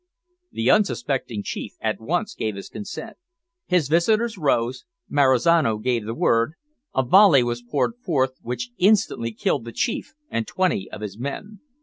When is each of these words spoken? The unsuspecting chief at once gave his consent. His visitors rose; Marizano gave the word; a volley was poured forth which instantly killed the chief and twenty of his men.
The 0.51 0.71
unsuspecting 0.71 1.43
chief 1.43 1.75
at 1.79 2.01
once 2.01 2.33
gave 2.33 2.55
his 2.55 2.69
consent. 2.69 3.17
His 3.67 3.87
visitors 3.87 4.35
rose; 4.35 4.83
Marizano 5.07 5.77
gave 5.77 6.05
the 6.05 6.15
word; 6.15 6.53
a 6.95 7.03
volley 7.03 7.43
was 7.43 7.61
poured 7.61 7.99
forth 8.03 8.33
which 8.41 8.71
instantly 8.79 9.31
killed 9.31 9.63
the 9.63 9.71
chief 9.71 10.15
and 10.31 10.47
twenty 10.47 10.89
of 10.89 11.01
his 11.01 11.19
men. 11.19 11.59